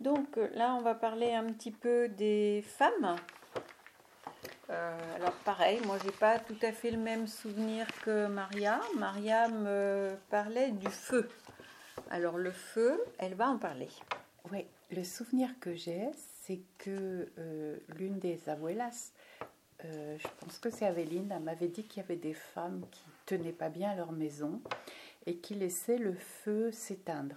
Donc 0.00 0.38
là, 0.54 0.74
on 0.74 0.80
va 0.80 0.94
parler 0.94 1.34
un 1.34 1.52
petit 1.52 1.70
peu 1.70 2.08
des 2.08 2.64
femmes. 2.66 3.16
Euh, 4.70 5.16
alors 5.16 5.32
pareil, 5.44 5.80
moi 5.86 5.96
j'ai 6.04 6.12
pas 6.12 6.38
tout 6.38 6.56
à 6.62 6.72
fait 6.72 6.90
le 6.90 6.98
même 6.98 7.26
souvenir 7.26 7.86
que 8.04 8.26
Maria. 8.26 8.80
Maria 8.96 9.48
me 9.48 10.14
parlait 10.30 10.70
du 10.70 10.88
feu. 10.88 11.28
Alors 12.10 12.38
le 12.38 12.52
feu, 12.52 13.02
elle 13.18 13.34
va 13.34 13.48
en 13.48 13.58
parler. 13.58 13.88
Le 14.90 15.04
souvenir 15.04 15.50
que 15.60 15.74
j'ai, 15.74 16.08
c'est 16.42 16.60
que 16.78 17.30
euh, 17.38 17.76
l'une 17.98 18.18
des 18.18 18.48
abuelas, 18.48 19.12
euh, 19.84 20.16
je 20.18 20.28
pense 20.40 20.58
que 20.58 20.70
c'est 20.70 20.86
Aveline, 20.86 21.38
m'avait 21.42 21.68
dit 21.68 21.84
qu'il 21.84 22.02
y 22.02 22.04
avait 22.04 22.16
des 22.16 22.32
femmes 22.32 22.84
qui 22.90 23.04
tenaient 23.26 23.52
pas 23.52 23.68
bien 23.68 23.94
leur 23.94 24.12
maison 24.12 24.62
et 25.26 25.36
qui 25.36 25.54
laissaient 25.54 25.98
le 25.98 26.14
feu 26.14 26.72
s'éteindre. 26.72 27.36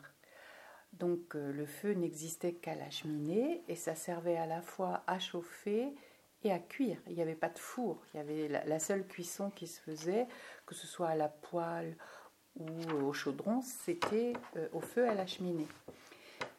Donc 0.94 1.35
euh, 1.35 1.52
le 1.52 1.66
feu 1.66 1.91
n'existait 1.91 2.54
qu'à 2.54 2.76
la 2.76 2.90
cheminée 2.90 3.63
et 3.68 3.76
ça 3.76 3.96
servait 3.96 4.38
à 4.38 4.46
la 4.46 4.62
fois 4.62 5.04
à 5.07 5.20
chauffer 5.20 5.93
et 6.43 6.52
à 6.54 6.59
cuire. 6.59 6.98
Il 7.07 7.16
n'y 7.16 7.21
avait 7.21 7.35
pas 7.35 7.49
de 7.49 7.59
four. 7.59 8.02
Il 8.13 8.18
y 8.18 8.20
avait 8.21 8.48
la, 8.48 8.80
seule 8.80 9.05
cuisson 9.05 9.49
qui 9.49 9.68
se 9.68 9.82
faisait, 9.82 10.26
que 10.66 10.73
ce 10.73 10.88
soit 10.88 11.09
à 11.09 11.16
la 11.16 11.27
poêle 11.27 11.98
ou 12.57 12.70
au 13.04 13.13
chaudron, 13.13 13.62
c'était 13.62 14.34
au 14.73 14.82
feu 14.82 15.07
à 15.07 15.13
la 15.13 15.26
cheminée. 15.26 15.68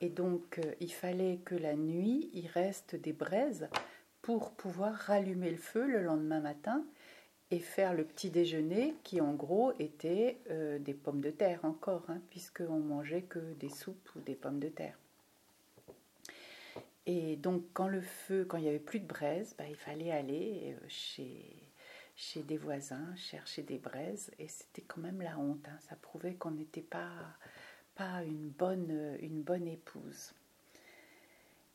Et 0.03 0.09
donc 0.09 0.59
euh, 0.59 0.75
il 0.81 0.93
fallait 0.93 1.39
que 1.45 1.55
la 1.55 1.77
nuit, 1.77 2.29
il 2.35 2.49
reste 2.49 2.97
des 2.97 3.13
braises 3.13 3.69
pour 4.21 4.51
pouvoir 4.51 4.93
rallumer 4.95 5.51
le 5.51 5.57
feu 5.57 5.87
le 5.87 6.03
lendemain 6.03 6.41
matin 6.41 6.85
et 7.53 7.61
faire 7.61 7.95
le 7.95 8.05
petit 8.05 8.29
déjeuner 8.29 8.97
qui 9.05 9.21
en 9.21 9.33
gros 9.33 9.73
était 9.79 10.39
euh, 10.51 10.81
des 10.81 10.95
pommes 10.95 11.21
de 11.21 11.31
terre 11.31 11.65
encore, 11.65 12.03
hein, 12.09 12.21
puisqu'on 12.31 12.81
mangeait 12.81 13.23
que 13.23 13.39
des 13.55 13.69
soupes 13.69 14.11
ou 14.17 14.21
des 14.21 14.35
pommes 14.35 14.59
de 14.59 14.69
terre. 14.69 14.99
Et 17.07 17.37
donc 17.37 17.63
quand 17.73 17.89
le 17.89 18.01
feu, 18.01 18.45
quand 18.45 18.57
il 18.57 18.65
n'y 18.65 18.71
avait 18.71 18.81
plus 18.81 19.01
de 19.01 19.07
braise, 19.07 19.55
bah, 19.57 19.65
il 19.69 19.77
fallait 19.77 20.11
aller 20.11 20.75
euh, 20.75 20.85
chez, 20.89 21.71
chez 22.17 22.43
des 22.43 22.57
voisins 22.57 23.15
chercher 23.15 23.63
des 23.63 23.79
braises 23.79 24.33
et 24.41 24.49
c'était 24.49 24.83
quand 24.83 25.01
même 25.01 25.23
la 25.23 25.39
honte. 25.39 25.65
Hein. 25.69 25.79
Ça 25.89 25.95
prouvait 25.95 26.35
qu'on 26.35 26.51
n'était 26.51 26.81
pas, 26.81 27.13
pas 27.95 28.23
une, 28.25 28.49
bonne, 28.49 29.17
une 29.21 29.43
bonne 29.43 29.69
épouse. 29.69 30.33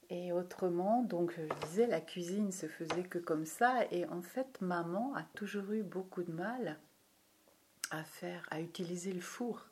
Et 0.10 0.32
autrement, 0.32 1.04
donc 1.04 1.34
je 1.36 1.68
disais, 1.68 1.86
la 1.86 2.00
cuisine 2.00 2.52
se 2.52 2.68
faisait 2.68 3.04
que 3.04 3.20
comme 3.20 3.46
ça. 3.46 3.86
Et 3.92 4.06
en 4.08 4.22
fait, 4.22 4.62
maman 4.62 5.14
a 5.16 5.24
toujours 5.36 5.72
eu 5.72 5.84
beaucoup 5.84 6.24
de 6.24 6.32
mal 6.32 6.78
à 7.92 8.04
faire, 8.04 8.48
à 8.50 8.62
utiliser 8.62 9.12
le 9.12 9.22
four. 9.22 9.68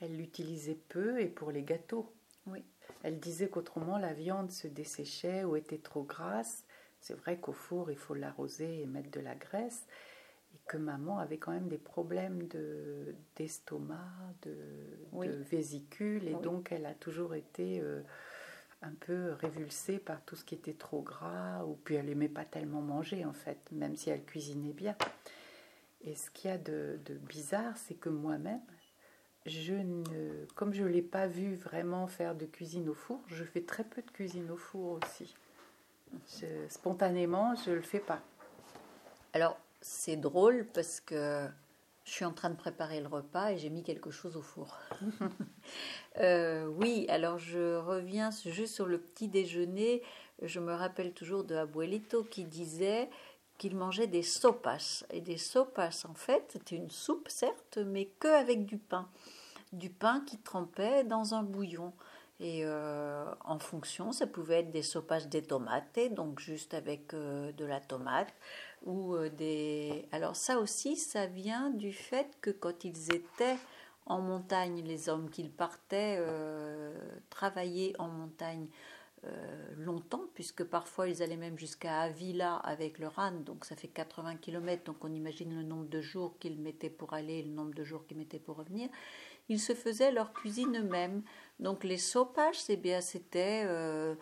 Elle 0.00 0.16
l'utilisait 0.16 0.78
peu 0.88 1.20
et 1.20 1.26
pour 1.26 1.50
les 1.50 1.62
gâteaux. 1.62 2.12
Oui. 2.46 2.64
Elle 3.02 3.18
disait 3.18 3.48
qu'autrement 3.48 3.98
la 3.98 4.12
viande 4.12 4.52
se 4.52 4.68
desséchait 4.68 5.44
ou 5.44 5.56
était 5.56 5.78
trop 5.78 6.02
grasse. 6.02 6.64
C'est 7.00 7.14
vrai 7.14 7.38
qu'au 7.38 7.52
four, 7.52 7.90
il 7.90 7.96
faut 7.96 8.14
l'arroser 8.14 8.82
et 8.82 8.86
mettre 8.86 9.10
de 9.10 9.20
la 9.20 9.34
graisse. 9.34 9.86
Et 10.56 10.60
que 10.66 10.78
maman 10.78 11.18
avait 11.18 11.36
quand 11.36 11.52
même 11.52 11.68
des 11.68 11.78
problèmes 11.78 12.48
de, 12.48 13.14
d'estomac, 13.36 13.98
de, 14.42 14.54
vésicule. 15.50 16.26
Et 16.28 16.34
donc, 16.34 16.72
elle 16.72 16.86
a 16.86 16.94
toujours 16.94 17.34
été 17.34 17.80
euh, 17.80 18.00
un 18.82 18.92
peu 18.92 19.32
révulsée 19.32 19.98
par 19.98 20.22
tout 20.24 20.34
ce 20.34 20.44
qui 20.44 20.54
était 20.54 20.72
trop 20.72 21.02
gras, 21.02 21.64
ou 21.64 21.74
puis 21.84 21.96
elle 21.96 22.08
aimait 22.08 22.28
pas 22.28 22.44
tellement 22.44 22.80
manger 22.80 23.24
en 23.24 23.32
fait, 23.32 23.58
même 23.72 23.96
si 23.96 24.10
elle 24.10 24.24
cuisinait 24.24 24.72
bien. 24.72 24.96
Et 26.02 26.14
ce 26.14 26.30
qu'il 26.30 26.50
y 26.50 26.54
a 26.54 26.58
de, 26.58 26.98
bizarre, 27.28 27.76
c'est 27.76 27.94
que 27.94 28.08
moi-même, 28.08 28.60
je 29.44 29.74
ne, 29.74 30.44
comme 30.54 30.72
je 30.72 30.82
ne 30.82 30.88
l'ai 30.88 31.02
pas 31.02 31.26
vu 31.26 31.54
vraiment 31.54 32.06
faire 32.06 32.34
de 32.34 32.46
cuisine 32.46 32.88
au 32.88 32.94
four, 32.94 33.20
je 33.26 33.44
fais 33.44 33.62
très 33.62 33.84
peu 33.84 34.02
de 34.02 34.10
cuisine 34.10 34.50
au 34.50 34.56
four 34.56 35.00
aussi. 35.02 35.34
spontanément, 36.68 37.54
je 37.56 37.70
ne 37.70 37.76
le 37.76 37.82
fais 37.82 38.00
pas. 38.00 38.20
Alors, 39.32 39.58
c'est 39.86 40.16
drôle 40.16 40.66
parce 40.74 41.00
que 41.00 41.46
je 42.04 42.10
suis 42.10 42.24
en 42.24 42.32
train 42.32 42.50
de 42.50 42.56
préparer 42.56 43.00
le 43.00 43.06
repas 43.06 43.52
et 43.52 43.58
j'ai 43.58 43.70
mis 43.70 43.84
quelque 43.84 44.10
chose 44.10 44.36
au 44.36 44.42
four. 44.42 44.78
Euh, 46.18 46.64
oui, 46.64 47.04
alors 47.10 47.36
je 47.36 47.76
reviens 47.76 48.30
juste 48.30 48.74
sur 48.74 48.86
le 48.86 48.98
petit 48.98 49.28
déjeuner. 49.28 50.02
Je 50.40 50.60
me 50.60 50.72
rappelle 50.72 51.12
toujours 51.12 51.44
de 51.44 51.54
Abuelito 51.54 52.24
qui 52.24 52.44
disait 52.44 53.10
qu'il 53.58 53.76
mangeait 53.76 54.06
des 54.06 54.22
sopas. 54.22 55.04
Et 55.10 55.20
des 55.20 55.36
sopas, 55.36 56.06
en 56.08 56.14
fait, 56.14 56.42
c'était 56.48 56.76
une 56.76 56.90
soupe, 56.90 57.28
certes, 57.28 57.76
mais 57.84 58.06
que 58.18 58.28
avec 58.28 58.64
du 58.64 58.78
pain. 58.78 59.10
Du 59.74 59.90
pain 59.90 60.22
qui 60.26 60.38
trempait 60.38 61.04
dans 61.04 61.34
un 61.34 61.42
bouillon. 61.42 61.92
Et 62.38 62.62
euh, 62.64 63.24
en 63.44 63.58
fonction, 63.58 64.12
ça 64.12 64.26
pouvait 64.26 64.60
être 64.60 64.70
des 64.70 64.82
sopas 64.82 65.26
de 65.26 65.40
tomates, 65.40 65.98
donc 66.12 66.38
juste 66.38 66.74
avec 66.74 67.14
euh, 67.14 67.50
de 67.52 67.64
la 67.64 67.80
tomate, 67.80 68.32
ou 68.84 69.14
euh, 69.14 69.30
des. 69.30 70.06
Alors 70.12 70.36
ça 70.36 70.58
aussi, 70.58 70.96
ça 70.96 71.26
vient 71.26 71.70
du 71.70 71.92
fait 71.92 72.36
que 72.40 72.50
quand 72.50 72.84
ils 72.84 73.14
étaient 73.14 73.58
en 74.06 74.20
montagne, 74.20 74.82
les 74.84 75.08
hommes 75.08 75.30
qu'ils 75.30 75.50
partaient 75.50 76.16
euh, 76.18 76.96
travailler 77.28 77.94
en 77.98 78.08
montagne 78.08 78.68
euh, 79.24 79.74
longtemps, 79.76 80.24
puisque 80.34 80.62
parfois 80.62 81.08
ils 81.08 81.22
allaient 81.22 81.36
même 81.36 81.58
jusqu'à 81.58 82.02
Avila 82.02 82.56
avec 82.56 83.00
leur 83.00 83.18
âne, 83.18 83.42
donc 83.42 83.64
ça 83.64 83.74
fait 83.74 83.88
80 83.88 84.36
km, 84.36 84.84
donc 84.84 85.04
on 85.04 85.12
imagine 85.12 85.56
le 85.56 85.64
nombre 85.64 85.88
de 85.88 86.00
jours 86.00 86.38
qu'ils 86.38 86.60
mettaient 86.60 86.90
pour 86.90 87.12
aller, 87.14 87.42
le 87.42 87.50
nombre 87.50 87.74
de 87.74 87.82
jours 87.82 88.06
qu'ils 88.06 88.18
mettaient 88.18 88.38
pour 88.38 88.56
revenir. 88.56 88.88
Ils 89.48 89.60
se 89.60 89.74
faisaient 89.74 90.12
leur 90.12 90.32
cuisine 90.32 90.76
eux-mêmes. 90.78 91.22
Donc 91.58 91.82
les 91.82 91.96
sopages, 91.96 92.60
c'est 92.60 92.76
bien, 92.76 93.00
c'était 93.00 93.62
euh, 93.64 94.14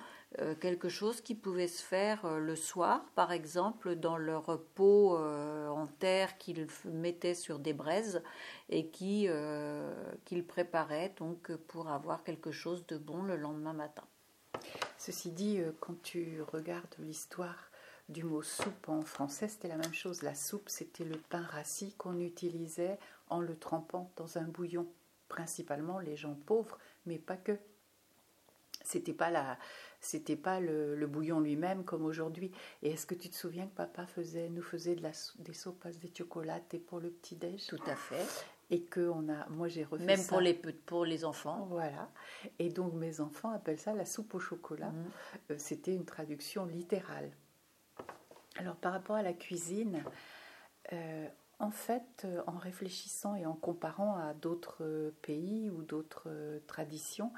quelque 0.61 0.89
chose 0.89 1.21
qui 1.21 1.35
pouvait 1.35 1.69
se 1.69 1.83
faire 1.83 2.25
euh, 2.25 2.39
le 2.39 2.57
soir, 2.57 3.05
par 3.15 3.33
exemple, 3.33 3.95
dans 3.95 4.17
leur 4.17 4.61
pot 4.75 5.17
euh, 5.17 5.69
en 5.69 5.87
terre 5.87 6.39
qu'ils 6.39 6.67
mettaient 6.85 7.35
sur 7.35 7.59
des 7.59 7.73
braises 7.73 8.23
et 8.69 8.89
qui 8.89 9.29
qu'ils 10.25 10.47
préparaient 10.47 11.15
donc 11.17 11.55
pour 11.69 11.89
avoir 11.89 12.25
quelque 12.25 12.51
chose 12.51 12.87
de 12.87 12.97
bon 12.97 13.23
le 13.23 13.37
lendemain 13.37 13.73
matin. 13.73 14.05
Ceci 14.99 15.31
dit, 15.31 15.61
quand 15.81 16.01
tu 16.03 16.41
regardes 16.53 16.95
l'histoire 16.99 17.71
du 18.09 18.25
mot 18.25 18.43
soupe 18.43 18.89
en 18.89 19.03
français, 19.03 19.49
c'était 19.49 19.69
la 19.69 19.77
même 19.77 19.95
chose. 19.95 20.23
La 20.23 20.35
soupe, 20.35 20.69
c'était 20.69 21.05
le 21.05 21.17
pain 21.17 21.43
rassis 21.43 21.95
qu'on 21.95 22.21
utilisait 22.21 22.99
en 23.29 23.41
le 23.41 23.57
trempant 23.57 24.11
dans 24.17 24.39
un 24.39 24.45
bouillon. 24.45 24.87
Principalement 25.29 25.99
les 25.99 26.17
gens 26.17 26.35
pauvres, 26.47 26.79
mais 27.07 27.19
pas 27.19 27.37
que. 27.37 27.59
C'était 28.85 29.15
pas 29.15 29.31
la, 29.31 29.59
c'était 30.05 30.37
pas 30.37 30.61
le, 30.61 31.07
bouillon 31.07 31.41
lui-même 31.41 31.85
comme 31.85 32.05
aujourd'hui. 32.05 32.53
Et 32.83 32.91
est-ce 32.91 33.07
que 33.07 33.15
tu 33.15 33.29
te 33.31 33.35
souviens 33.35 33.67
que 33.67 33.75
papa 33.75 34.07
faisait, 34.07 34.49
nous 34.51 34.63
faisait 34.63 34.95
de 34.95 35.03
la, 35.03 35.13
des 35.39 35.55
sopas 35.55 35.91
de 35.91 36.09
chocolat 36.17 36.61
et 36.73 36.79
pour 36.79 37.01
le 37.01 37.11
petit 37.11 37.37
déj 37.37 37.67
Tout 37.67 37.83
à 37.87 37.97
fait. 37.97 38.27
Et 38.71 38.83
que 38.83 39.09
on 39.09 39.29
a, 39.29 39.47
moi 39.49 39.69
j'ai 39.69 39.85
refait 39.85 40.05
même 40.05 40.25
pour 40.27 40.41
les 40.41 40.55
pour 40.55 41.05
les 41.05 41.25
enfants. 41.25 41.67
Voilà. 41.71 42.11
Et 42.59 42.71
donc 42.71 42.95
mes 42.95 43.21
enfants 43.21 43.51
appellent 43.51 43.81
ça 43.81 43.95
la 43.95 44.05
soupe 44.05 44.35
au 44.35 44.41
chocolat. 44.41 44.91
Mhm. 44.91 45.11
Euh, 45.51 45.55
c'était 45.59 45.95
une 45.95 46.05
traduction 46.05 46.67
littérale. 46.67 47.31
Alors 48.57 48.77
par 48.77 48.93
rapport 48.93 49.17
à 49.17 49.23
la 49.23 49.33
cuisine. 49.33 50.03
Euh, 50.93 51.27
en 51.61 51.71
fait, 51.71 52.25
euh, 52.25 52.43
en 52.49 52.59
réfléchissant 52.59 53.37
et 53.37 53.47
en 53.47 53.55
comparant 53.55 54.17
à 54.17 54.35
d'autres 54.35 55.15
pays 55.23 55.71
ou 55.71 55.83
d'autres 55.83 56.61
traditions, 56.67 57.33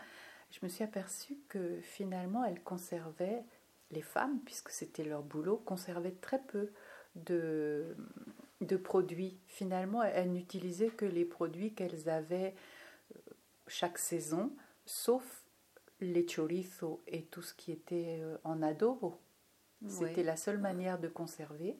je 0.50 0.58
me 0.62 0.68
suis 0.68 0.84
aperçue 0.84 1.38
que 1.48 1.80
finalement, 1.80 2.44
elles 2.44 2.62
conservaient, 2.62 3.44
les 3.90 4.02
femmes, 4.02 4.40
puisque 4.44 4.70
c'était 4.70 5.04
leur 5.04 5.22
boulot, 5.22 5.58
conservaient 5.58 6.16
très 6.20 6.40
peu 6.40 6.72
de, 7.14 7.96
de 8.60 8.76
produits. 8.76 9.38
Finalement, 9.46 10.02
elles 10.02 10.32
n'utilisaient 10.32 10.90
que 10.90 11.04
les 11.04 11.24
produits 11.24 11.72
qu'elles 11.72 12.08
avaient 12.08 12.54
euh, 13.14 13.20
chaque 13.68 13.98
saison, 13.98 14.52
sauf 14.84 15.44
les 16.00 16.26
chorizos 16.26 17.00
et 17.06 17.22
tout 17.22 17.42
ce 17.42 17.54
qui 17.54 17.72
était 17.72 18.18
euh, 18.20 18.36
en 18.44 18.62
adobo. 18.62 19.20
C'était 19.88 20.22
la 20.22 20.36
seule 20.36 20.58
manière 20.58 20.98
de 20.98 21.06
conserver. 21.06 21.76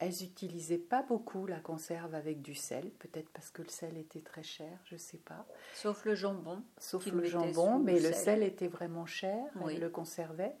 Elles 0.00 0.14
n'utilisaient 0.20 0.78
pas 0.78 1.02
beaucoup 1.02 1.46
la 1.46 1.58
conserve 1.58 2.14
avec 2.14 2.40
du 2.40 2.54
sel, 2.54 2.90
peut-être 3.00 3.28
parce 3.30 3.50
que 3.50 3.62
le 3.62 3.68
sel 3.68 3.96
était 3.96 4.20
très 4.20 4.44
cher, 4.44 4.78
je 4.84 4.94
ne 4.94 5.00
sais 5.00 5.18
pas. 5.18 5.44
Sauf 5.74 6.04
le 6.04 6.14
jambon. 6.14 6.62
Sauf 6.78 7.06
le 7.06 7.24
jambon, 7.24 7.80
mais 7.80 7.98
le 7.98 8.12
sel. 8.12 8.44
était 8.44 8.68
vraiment 8.68 9.06
cher, 9.06 9.44
elles 9.68 9.80
le 9.80 9.90
conservaient. 9.90 10.54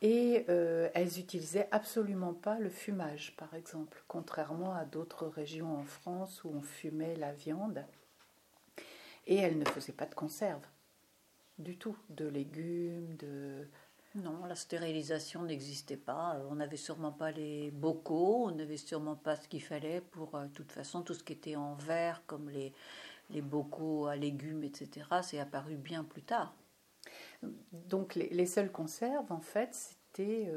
Et 0.00 0.44
euh, 0.48 0.90
elles 0.94 1.10
n'utilisaient 1.16 1.68
absolument 1.70 2.34
pas 2.34 2.58
le 2.58 2.70
fumage, 2.70 3.36
par 3.36 3.54
exemple, 3.54 4.02
contrairement 4.08 4.74
à 4.74 4.84
d'autres 4.84 5.26
régions 5.26 5.76
en 5.76 5.84
France 5.84 6.42
où 6.42 6.50
on 6.52 6.60
fumait 6.60 7.14
la 7.14 7.32
viande. 7.32 7.84
Et 9.28 9.36
elles 9.36 9.58
ne 9.58 9.64
faisaient 9.64 9.92
pas 9.92 10.06
de 10.06 10.14
conserve. 10.14 10.66
du 11.58 11.78
tout, 11.78 11.96
de 12.10 12.26
légumes, 12.26 13.16
de... 13.16 13.68
Non, 14.14 14.44
la 14.44 14.54
stérilisation 14.54 15.42
n'existait 15.42 15.96
pas. 15.96 16.40
On 16.50 16.56
n'avait 16.56 16.76
sûrement 16.76 17.12
pas 17.12 17.30
les 17.30 17.70
bocaux, 17.70 18.46
on 18.46 18.50
n'avait 18.50 18.76
sûrement 18.76 19.16
pas 19.16 19.36
ce 19.36 19.48
qu'il 19.48 19.62
fallait 19.62 20.00
pour, 20.00 20.38
de 20.38 20.48
toute 20.48 20.70
façon, 20.70 21.02
tout 21.02 21.14
ce 21.14 21.24
qui 21.24 21.32
était 21.32 21.56
en 21.56 21.74
verre, 21.74 22.22
comme 22.26 22.50
les, 22.50 22.72
les 23.30 23.40
bocaux 23.40 24.06
à 24.06 24.16
légumes, 24.16 24.64
etc., 24.64 25.06
c'est 25.22 25.38
apparu 25.38 25.76
bien 25.76 26.04
plus 26.04 26.22
tard. 26.22 26.54
Donc 27.72 28.14
les, 28.14 28.28
les 28.28 28.46
seules 28.46 28.70
conserves, 28.70 29.32
en 29.32 29.40
fait, 29.40 29.74
c'était 29.74 30.50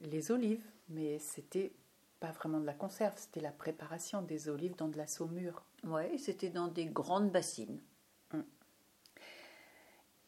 les 0.00 0.30
olives, 0.30 0.64
mais 0.88 1.18
c'était 1.18 1.72
pas 2.20 2.32
vraiment 2.32 2.60
de 2.60 2.66
la 2.66 2.72
conserve, 2.72 3.14
c'était 3.16 3.40
la 3.40 3.52
préparation 3.52 4.22
des 4.22 4.48
olives 4.48 4.76
dans 4.76 4.88
de 4.88 4.96
la 4.96 5.06
saumure. 5.06 5.62
Oui, 5.84 6.18
c'était 6.18 6.48
dans 6.48 6.68
des 6.68 6.86
grandes 6.86 7.30
bassines. 7.30 7.80
Hum. 8.32 8.44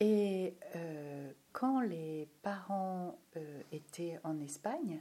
Et 0.01 0.55
euh, 0.75 1.33
quand 1.53 1.81
les 1.81 2.29
parents 2.43 3.19
euh, 3.37 3.63
étaient 3.73 4.19
en 4.25 4.39
Espagne, 4.41 5.01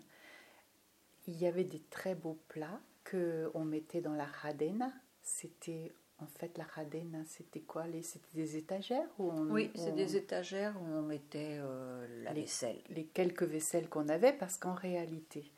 il 1.27 1.37
y 1.37 1.47
avait 1.47 1.63
des 1.63 1.81
très 1.89 2.15
beaux 2.15 2.39
plats 2.47 2.79
que 3.03 3.51
on 3.53 3.65
mettait 3.65 4.01
dans 4.01 4.13
la 4.13 4.25
radena. 4.25 4.91
C'était 5.21 5.91
en 6.19 6.27
fait 6.27 6.57
la 6.57 6.63
radena, 6.63 7.19
c'était 7.25 7.61
quoi 7.61 7.85
C'était 8.01 8.35
des 8.35 8.55
étagères 8.55 9.09
où 9.19 9.31
Oui, 9.49 9.69
c'est 9.75 9.95
des 9.95 10.15
étagères 10.15 10.75
où 10.81 10.85
on 10.85 11.01
mettait 11.01 11.57
euh, 11.59 12.23
la 12.23 12.33
vaisselle. 12.33 12.81
Les 12.89 13.05
quelques 13.05 13.43
vaisselles 13.43 13.89
qu'on 13.89 14.07
avait, 14.07 14.33
parce 14.33 14.57
qu'en 14.57 14.75
réalité, 14.75 15.51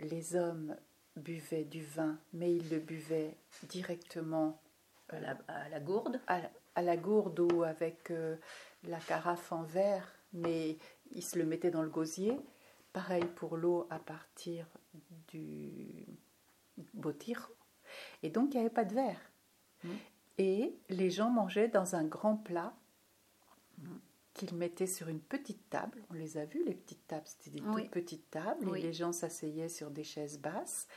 les 0.00 0.34
hommes 0.34 0.76
buvaient 1.16 1.64
du 1.64 1.84
vin, 1.84 2.18
mais 2.32 2.52
ils 2.56 2.68
le 2.70 2.80
buvaient 2.80 3.36
directement 3.68 4.60
à, 5.08 5.68
la, 5.68 5.80
gourde 5.80 6.20
à, 6.26 6.40
la 6.40 6.50
gourde 6.96 7.40
ou 7.40 7.62
avec 7.62 8.10
euh, 8.10 8.36
la 8.84 8.98
carafe 8.98 9.52
en 9.52 9.62
verre, 9.62 10.06
mais 10.32 10.78
ils 11.10 11.22
se 11.22 11.38
le 11.38 11.44
mettaient 11.44 11.70
dans 11.70 11.82
le 11.82 11.90
gosier. 11.90 12.38
Pareil 12.92 13.24
pour 13.36 13.56
l'eau 13.56 13.86
à 13.90 13.98
partir 13.98 14.66
du 15.28 16.06
botir. 16.94 17.50
Et 18.22 18.30
donc, 18.30 18.52
il 18.52 18.56
n'y 18.56 18.60
avait 18.60 18.74
pas 18.74 18.84
de 18.84 18.94
verre. 18.94 19.20
Mmh. 19.84 19.90
Et 20.38 20.78
les 20.88 21.10
gens 21.10 21.30
mangeaient 21.30 21.68
dans 21.68 21.94
un 21.94 22.04
grand 22.04 22.36
plat. 22.36 22.74
Mmh 23.78 23.96
qu'ils 24.34 24.54
mettaient 24.54 24.86
sur 24.86 25.08
une 25.08 25.20
petite 25.20 25.68
table. 25.68 26.02
On 26.10 26.14
les 26.14 26.36
a 26.38 26.44
vus, 26.44 26.64
les 26.64 26.74
petites 26.74 27.06
tables, 27.06 27.26
c'était 27.26 27.50
des 27.50 27.60
toutes 27.60 27.90
petites 27.90 28.30
tables, 28.30 28.76
et 28.76 28.80
les 28.80 28.92
gens 28.92 29.12
s'asseyaient 29.12 29.68
sur 29.68 29.90
des 29.90 30.04
chaises 30.04 30.38
basses. 30.38 30.88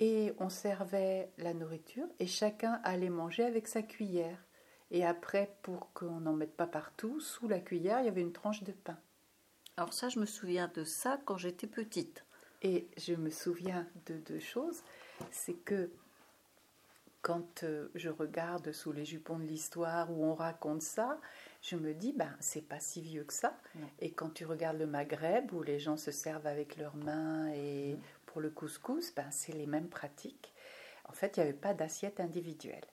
Et 0.00 0.32
on 0.38 0.48
servait 0.48 1.32
la 1.38 1.54
nourriture, 1.54 2.06
et 2.18 2.26
chacun 2.26 2.80
allait 2.84 3.10
manger 3.10 3.44
avec 3.44 3.68
sa 3.68 3.82
cuillère. 3.82 4.44
Et 4.90 5.04
après, 5.04 5.56
pour 5.62 5.92
qu'on 5.92 6.20
n'en 6.20 6.32
mette 6.32 6.56
pas 6.56 6.66
partout, 6.66 7.20
sous 7.20 7.48
la 7.48 7.60
cuillère, 7.60 8.00
il 8.00 8.06
y 8.06 8.08
avait 8.08 8.20
une 8.20 8.32
tranche 8.32 8.62
de 8.62 8.72
pain. 8.72 8.98
Alors 9.76 9.92
ça, 9.92 10.08
je 10.08 10.18
me 10.18 10.26
souviens 10.26 10.70
de 10.74 10.84
ça 10.84 11.20
quand 11.24 11.36
j'étais 11.36 11.66
petite. 11.66 12.24
Et 12.62 12.88
je 12.98 13.14
me 13.14 13.30
souviens 13.30 13.86
de 14.06 14.14
deux 14.14 14.40
choses. 14.40 14.82
C'est 15.30 15.54
que 15.54 15.90
quand 17.22 17.64
euh, 17.64 17.88
je 17.94 18.08
regarde 18.08 18.72
sous 18.72 18.92
les 18.92 19.04
jupons 19.04 19.38
de 19.38 19.44
l'histoire 19.44 20.10
où 20.10 20.24
on 20.24 20.34
raconte 20.34 20.82
ça, 20.82 21.20
je 21.62 21.76
me 21.76 21.94
dis, 21.94 22.12
ben, 22.12 22.34
c'est 22.40 22.66
pas 22.66 22.80
si 22.80 23.00
vieux 23.00 23.24
que 23.24 23.32
ça. 23.32 23.56
Et 23.98 24.12
quand 24.12 24.30
tu 24.30 24.46
regardes 24.46 24.78
le 24.78 24.86
Maghreb, 24.86 25.52
où 25.52 25.62
les 25.62 25.78
gens 25.78 25.96
se 25.96 26.10
servent 26.10 26.46
avec 26.46 26.76
leurs 26.76 26.96
mains, 26.96 27.50
et 27.52 27.96
pour 28.26 28.40
le 28.40 28.50
couscous, 28.50 29.14
ben, 29.14 29.30
c'est 29.30 29.52
les 29.52 29.66
mêmes 29.66 29.88
pratiques. 29.88 30.52
En 31.04 31.12
fait, 31.12 31.36
il 31.36 31.40
n'y 31.40 31.48
avait 31.48 31.58
pas 31.58 31.74
d'assiette 31.74 32.20
individuelle. 32.20 32.86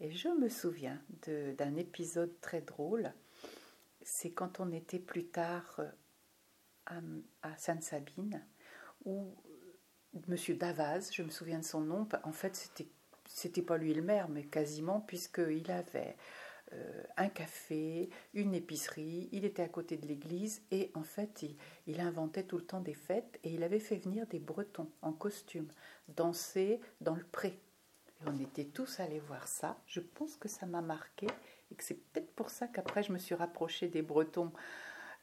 Et 0.00 0.10
je 0.10 0.28
me 0.28 0.48
souviens 0.48 1.00
d'un 1.26 1.76
épisode 1.76 2.40
très 2.40 2.60
drôle. 2.60 3.12
C'est 4.02 4.32
quand 4.32 4.60
on 4.60 4.72
était 4.72 4.98
plus 4.98 5.26
tard 5.26 5.80
euh, 6.90 7.20
à, 7.42 7.56
Sainte-Sabine, 7.56 8.44
où 9.04 9.34
Monsieur 10.26 10.54
Davaz, 10.54 11.10
je 11.12 11.22
me 11.22 11.30
souviens 11.30 11.60
de 11.60 11.64
son 11.64 11.80
nom, 11.80 12.08
en 12.24 12.32
fait, 12.32 12.56
c'était 12.56 12.88
c'était 13.34 13.62
pas 13.62 13.78
lui 13.78 13.94
le 13.94 14.02
maire, 14.02 14.28
mais 14.28 14.44
quasiment, 14.44 15.00
puisqu'il 15.00 15.70
avait 15.70 16.16
euh, 16.72 17.02
un 17.16 17.28
café, 17.28 18.10
une 18.34 18.54
épicerie, 18.54 19.28
il 19.32 19.44
était 19.44 19.62
à 19.62 19.68
côté 19.68 19.96
de 19.96 20.06
l'église 20.06 20.62
et 20.70 20.90
en 20.94 21.02
fait 21.02 21.44
il, 21.86 22.00
inventait 22.00 22.44
tout 22.44 22.56
le 22.56 22.64
temps 22.64 22.80
des 22.80 22.94
fêtes 22.94 23.38
et 23.44 23.52
il 23.52 23.62
avait 23.62 23.78
fait 23.78 23.96
venir 23.96 24.26
des 24.26 24.38
Bretons 24.38 24.90
en 25.02 25.12
costume 25.12 25.68
danser 26.08 26.80
dans 27.00 27.14
le 27.14 27.24
pré. 27.24 27.58
On 28.26 28.38
était 28.38 28.64
tous 28.64 29.00
allés 29.00 29.20
voir 29.20 29.48
ça. 29.48 29.78
Je 29.86 30.00
pense 30.00 30.36
que 30.36 30.48
ça 30.48 30.66
m'a 30.66 30.80
marqué 30.80 31.26
et 31.70 31.74
que 31.74 31.84
c'est 31.84 31.94
peut-être 31.94 32.32
pour 32.34 32.50
ça 32.50 32.66
qu'après 32.66 33.02
je 33.02 33.12
me 33.12 33.18
suis 33.18 33.34
rapprochée 33.34 33.88
des 33.88 34.02
Bretons 34.02 34.52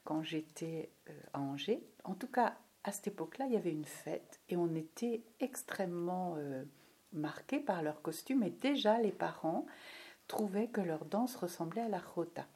quand 0.04 0.22
j'étais 0.22 0.90
euh, 1.08 1.12
à 1.32 1.40
Angers. 1.40 1.82
En 2.04 2.14
tout 2.14 2.26
cas, 2.26 2.56
à 2.84 2.92
cette 2.92 3.08
époque-là, 3.08 3.46
il 3.46 3.52
y 3.52 3.56
avait 3.56 3.72
une 3.72 3.84
fête 3.84 4.40
et 4.48 4.56
on 4.56 4.74
était 4.74 5.22
extrêmement 5.38 6.34
euh, 6.38 6.64
marqués 7.12 7.60
par 7.60 7.82
leur 7.82 8.02
costume 8.02 8.42
et 8.42 8.50
déjà 8.50 8.98
les 8.98 9.12
parents 9.12 9.66
trouvaient 10.26 10.68
que 10.68 10.80
leur 10.80 11.04
danse 11.04 11.36
ressemblait 11.36 11.82
à 11.82 11.88
la 11.88 11.98
rota. 11.98 12.46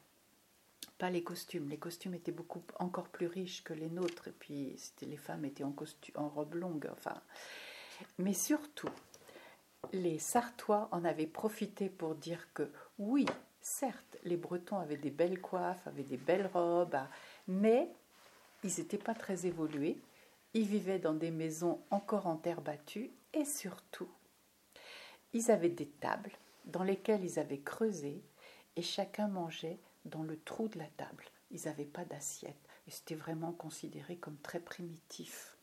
Pas 0.97 1.09
les 1.09 1.23
costumes, 1.23 1.67
les 1.69 1.77
costumes 1.77 2.13
étaient 2.13 2.31
beaucoup 2.31 2.63
encore 2.79 3.09
plus 3.09 3.27
riches 3.27 3.63
que 3.65 3.73
les 3.73 3.89
nôtres, 3.89 4.29
et 4.29 4.31
puis 4.31 4.77
les 5.01 5.17
femmes 5.17 5.43
étaient 5.43 5.65
en, 5.65 5.73
costume, 5.73 6.15
en 6.17 6.29
robe 6.29 6.55
longue, 6.55 6.89
enfin. 6.93 7.21
Mais 8.17 8.33
surtout, 8.33 8.89
les 9.95 10.19
Sartois 10.19 10.89
en 10.91 11.05
avaient 11.05 11.25
profité 11.25 11.89
pour 11.89 12.15
dire 12.15 12.47
que 12.53 12.69
oui, 12.99 13.25
certes, 13.61 14.17
les 14.23 14.37
Bretons 14.37 14.77
avaient 14.77 14.97
des 14.97 15.09
belles 15.09 15.41
coiffes, 15.41 15.87
avaient 15.87 16.03
des 16.03 16.17
belles 16.17 16.49
robes, 16.53 16.99
mais 17.47 17.89
ils 18.63 18.73
n'étaient 18.77 18.97
pas 18.97 19.15
très 19.15 19.45
évolués. 19.45 19.97
Ils 20.53 20.67
vivaient 20.67 20.99
dans 20.99 21.13
des 21.13 21.31
maisons 21.31 21.81
encore 21.91 22.27
en 22.27 22.35
terre 22.37 22.61
battue 22.61 23.11
et 23.33 23.45
surtout, 23.45 24.09
ils 25.33 25.51
avaient 25.51 25.69
des 25.69 25.87
tables 25.87 26.31
dans 26.65 26.83
lesquelles 26.83 27.23
ils 27.23 27.39
avaient 27.39 27.59
creusé 27.59 28.23
et 28.75 28.81
chacun 28.81 29.27
mangeait 29.27 29.79
dans 30.05 30.23
le 30.23 30.39
trou 30.39 30.67
de 30.67 30.79
la 30.79 30.87
table. 30.97 31.25
Ils 31.51 31.65
n'avaient 31.65 31.85
pas 31.85 32.05
d'assiette 32.05 32.55
et 32.87 32.91
c'était 32.91 33.15
vraiment 33.15 33.51
considéré 33.51 34.17
comme 34.17 34.37
très 34.37 34.59
primitif. 34.59 35.54